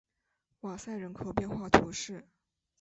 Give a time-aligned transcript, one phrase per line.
[0.61, 2.27] 瓦塞人口变化图示